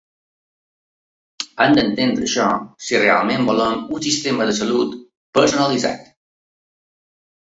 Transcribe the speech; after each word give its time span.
Hem 1.65 1.75
d’entendre 1.79 2.23
això 2.29 2.47
si 2.85 3.01
realment 3.03 3.45
volem 3.49 3.83
un 3.97 4.03
sistema 4.07 4.49
de 4.51 4.55
salut 4.63 4.95
personalitzat. 5.39 6.09